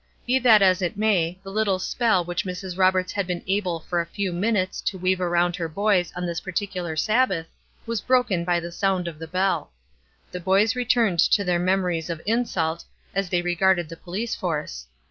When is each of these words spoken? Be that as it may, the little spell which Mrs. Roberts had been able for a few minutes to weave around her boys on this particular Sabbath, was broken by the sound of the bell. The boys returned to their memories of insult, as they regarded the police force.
Be 0.25 0.39
that 0.39 0.63
as 0.63 0.81
it 0.81 0.97
may, 0.97 1.37
the 1.43 1.51
little 1.51 1.77
spell 1.77 2.25
which 2.25 2.43
Mrs. 2.43 2.75
Roberts 2.75 3.11
had 3.13 3.27
been 3.27 3.43
able 3.45 3.79
for 3.81 4.01
a 4.01 4.05
few 4.07 4.33
minutes 4.33 4.81
to 4.81 4.97
weave 4.97 5.21
around 5.21 5.55
her 5.57 5.67
boys 5.69 6.11
on 6.15 6.25
this 6.25 6.41
particular 6.41 6.95
Sabbath, 6.95 7.45
was 7.85 8.01
broken 8.01 8.43
by 8.43 8.59
the 8.59 8.71
sound 8.71 9.07
of 9.07 9.19
the 9.19 9.27
bell. 9.27 9.69
The 10.31 10.39
boys 10.39 10.75
returned 10.75 11.19
to 11.19 11.43
their 11.43 11.59
memories 11.59 12.09
of 12.09 12.19
insult, 12.25 12.83
as 13.13 13.29
they 13.29 13.43
regarded 13.43 13.89
the 13.89 13.95
police 13.95 14.33
force. 14.33 14.87